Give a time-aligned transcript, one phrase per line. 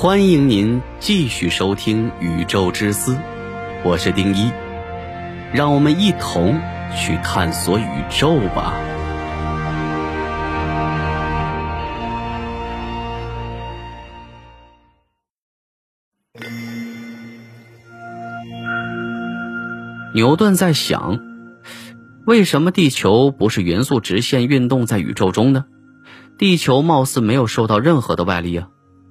[0.00, 3.14] 欢迎您继续收听《宇宙之思》，
[3.84, 4.52] 我是丁一，
[5.52, 6.60] 让我们一同
[6.96, 8.74] 去探索宇宙吧。
[20.14, 21.18] 牛顿在想，
[22.24, 25.64] 为什么地球不是匀速直线运动在宇宙中呢？
[26.38, 28.68] 地球貌似没有受到任何的外力啊。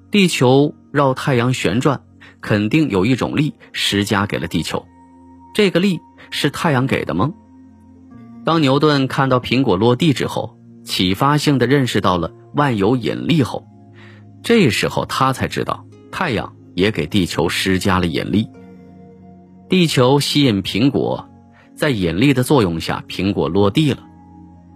[0.10, 2.02] 地球绕太阳旋转，
[2.40, 4.86] 肯定有一种力施加给了地球。
[5.54, 7.34] 这个力是太阳给的吗？
[8.46, 13.66] 当牛顿看到苹果落地之后，启发性的认识到了万有引力后，
[14.44, 18.48] 这时候他才知道太阳也给地球施加了引力。
[19.68, 21.28] 地球吸引苹果，
[21.76, 24.00] 在引力的作用下，苹果落地了。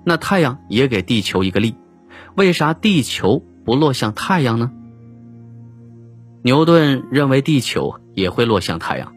[0.04, 1.76] 那太阳也给地球一个力，
[2.36, 4.72] 为啥地球不落向太阳呢？
[6.44, 9.14] 牛顿认为地球也会落向太阳，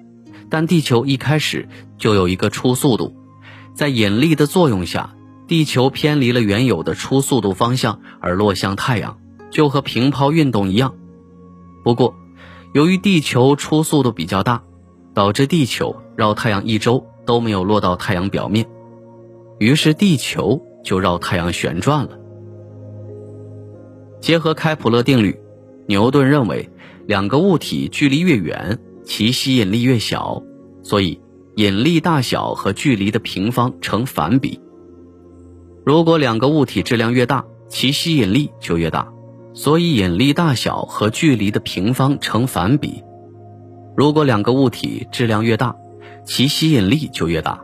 [0.50, 3.16] 但地球一开始就有一个初速度，
[3.74, 5.14] 在引力的作用下，
[5.48, 9.18] 地球偏离了原有的初速度方向而落向太阳，
[9.50, 10.94] 就和平抛运动一样。
[11.82, 12.14] 不过，
[12.74, 14.62] 由于地球初速度比较大，
[15.14, 18.66] 导致地球绕太阳一周都没有落到太阳表面，
[19.58, 22.18] 于是地球就绕太阳旋转了。
[24.20, 25.38] 结合开普勒定律，
[25.86, 26.70] 牛顿认为。
[27.06, 30.42] 两个物体距离越远，其吸引力越小，
[30.82, 31.20] 所以
[31.54, 34.58] 引力大小和距离的平方成反比。
[35.84, 39.12] 如果两个物体质量越大，其吸引力就越大，
[39.52, 43.02] 所以引力大小和距离的平方成反比。
[43.94, 45.76] 如果两个物体质量越大，
[46.24, 47.60] 其吸引力就越大，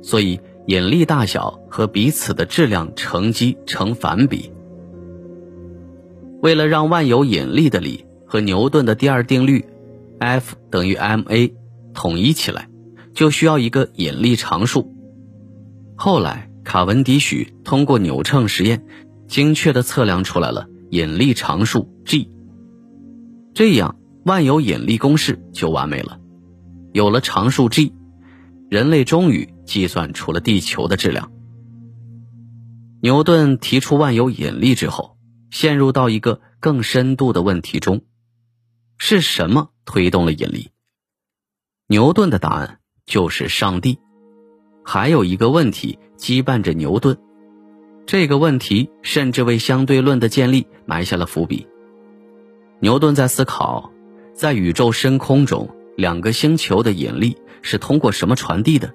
[0.00, 4.50] 所以引力大小和彼此的质量乘积成反比。
[6.40, 8.04] 为了让万有引力的力。
[8.30, 9.64] 和牛顿的第二定律
[10.18, 11.50] ，F 等于 ma
[11.94, 12.68] 统一起来，
[13.14, 14.94] 就需要一个引力常数。
[15.96, 18.84] 后来，卡文迪许通过扭秤实验，
[19.28, 22.30] 精确地测量出来了引力常数 G。
[23.54, 23.96] 这样，
[24.26, 26.20] 万有引力公式就完美了。
[26.92, 27.94] 有了常数 G，
[28.68, 31.32] 人类终于计算出了地球的质量。
[33.00, 35.16] 牛顿提出万有引力之后，
[35.50, 38.02] 陷入到一个更深度的问题中。
[38.98, 40.70] 是什么推动了引力？
[41.86, 43.98] 牛顿的答案就是上帝。
[44.84, 47.18] 还有一个问题羁绊着牛顿，
[48.06, 51.66] 这个问题甚至为相对论的建立埋下了伏笔。
[52.80, 53.92] 牛顿在思考，
[54.34, 58.94] 在宇宙深空中，两个星球的引力是通过什么传递的？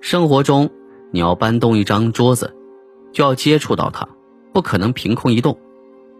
[0.00, 0.70] 生活中，
[1.12, 2.56] 你要搬动一张桌子，
[3.12, 4.08] 就要接触到它，
[4.56, 5.58] 不可能凭空移动。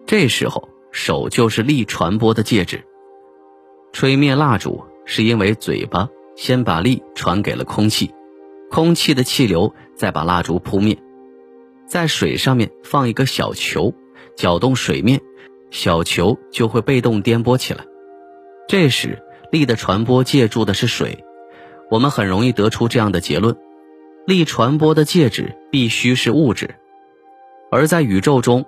[0.07, 0.69] 这时候。
[0.93, 2.83] 手就是力传播的介质。
[3.93, 8.15] 吹灭蜡烛是因为嘴巴先把力传给了空气，
[8.71, 10.97] 空气的气流再把蜡烛扑灭。
[11.87, 13.93] 在水上面放一个小球，
[14.37, 15.21] 搅动水面，
[15.71, 17.85] 小球就会被动颠簸起来。
[18.67, 21.25] 这时力的传播借助的是水，
[21.91, 23.55] 我们很容易得出这样的结论：
[24.27, 26.77] 力传播的介质必须是物质。
[27.71, 28.67] 而在宇宙中。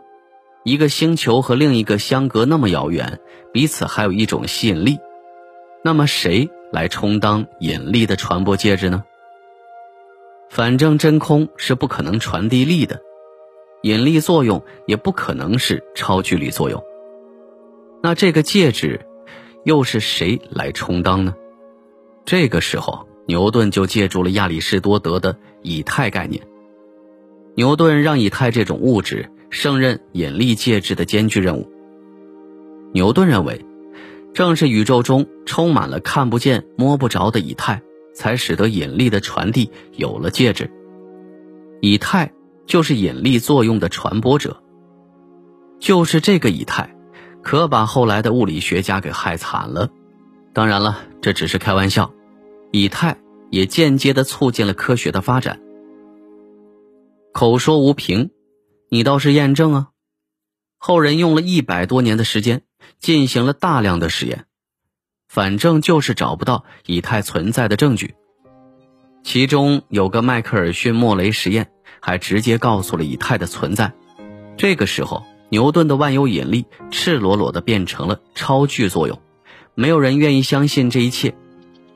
[0.64, 3.20] 一个星球和另一个相隔那么遥远，
[3.54, 4.98] 彼此还有一种吸引力，
[5.82, 9.02] 那么谁来充当引力的传播介质呢？
[10.50, 13.00] 反正真空是不可能传递力的，
[13.82, 16.84] 引力作用也不可能是超距离作用。
[18.02, 19.06] 那这个介质
[19.64, 21.34] 又是谁来充当呢？
[22.26, 26.42] 这个时候，牛顿就借助了亚里士多德的以太概念。
[27.58, 29.30] 牛顿让以太这种物质。
[29.50, 31.68] 胜任引力介质的艰巨任务。
[32.92, 33.64] 牛顿认为，
[34.32, 37.82] 正是宇宙中充满了看不见、摸不着的以太，
[38.14, 40.70] 才使得引力的传递有了介质。
[41.80, 42.30] 以太
[42.66, 44.62] 就是引力作用的传播者。
[45.80, 46.94] 就是这个以太，
[47.42, 49.88] 可把后来的物理学家给害惨了。
[50.52, 52.12] 当然了，这只是开玩笑。
[52.70, 53.16] 以太
[53.50, 55.58] 也间接的促进了科学的发展。
[57.38, 58.30] 口说无凭。
[58.90, 59.88] 你倒是验证啊！
[60.76, 62.62] 后人用了一百多年的时间，
[62.98, 64.46] 进行了大量的实验，
[65.28, 68.16] 反正就是找不到以太存在的证据。
[69.22, 71.70] 其中有个迈克尔逊莫雷实验，
[72.00, 73.92] 还直接告诉了以太的存在。
[74.56, 79.22] 这个时候，牛顿的万有引力赤裸裸的变成了超距作用。
[79.76, 81.36] 没有人愿意相信这一切，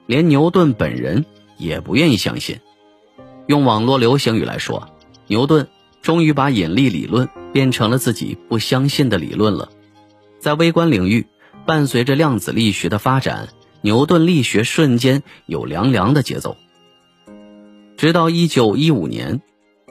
[0.06, 1.27] 连牛顿本人
[1.59, 2.61] 也不愿意相信。
[3.49, 4.89] 用网络流行语来说，
[5.32, 5.67] 牛顿。
[6.02, 9.70] 终于把引力理论变成了自己不相信的理论了。
[10.40, 11.29] 在微观领域，
[11.64, 13.50] 伴随着量子力学的发展，
[13.82, 16.56] 牛顿力学瞬间有凉凉的节奏。
[17.96, 19.43] 直到一九一五年，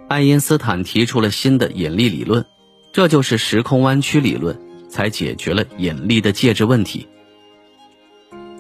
[0.10, 2.46] 爱因斯坦提出了新的引力理论，
[2.92, 4.60] 这就是时空弯曲理论，
[4.90, 7.08] 才解决了引力的介质问题。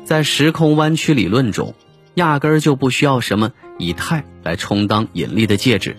[0.05, 1.75] 在时空弯曲理论中，
[2.15, 5.97] 压根儿就不需要什么以太来充当引力的介质，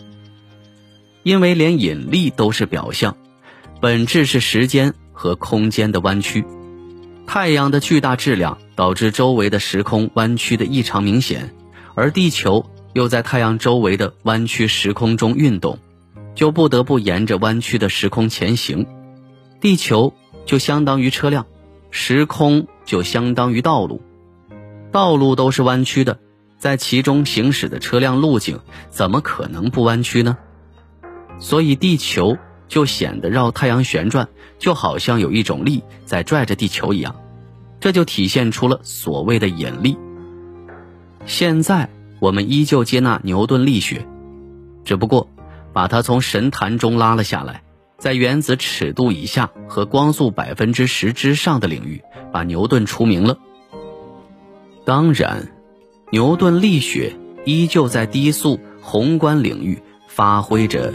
[1.22, 3.16] 因为连引力都是表象，
[3.80, 6.44] 本质是时间和空间的弯曲。
[7.26, 11.54] 太阳的巨大质量导致周围的时空弯曲的异常明显，
[11.94, 15.78] 而地球又在太阳周围的弯曲时空中运动，
[16.34, 18.86] 就不得不沿着弯曲的时空前行。
[19.60, 20.12] 地球
[20.44, 21.46] 就相当于车辆，
[21.92, 24.02] 时空就相当于道路，
[24.90, 26.18] 道路都是弯曲的，
[26.58, 28.58] 在其中行驶的车辆路径
[28.90, 30.36] 怎么可能不弯曲呢？
[31.38, 32.36] 所以地球。
[32.68, 37.16] 就显得绕太阳旋转，就好像有一种力在拽着地球一样，
[37.80, 39.98] 这就体现出了所谓的引力。
[41.26, 44.06] 现在我们依旧接纳牛顿力学，
[44.86, 45.28] 只不过
[45.74, 47.62] 把它从神坛中拉了下来，
[47.98, 52.00] 在原子尺度以下和光速百分之十之上的领域，
[52.32, 53.36] 把牛顿除名了。
[54.86, 55.52] 当然，
[56.10, 60.94] 牛顿力学依旧在低速宏观领域发挥着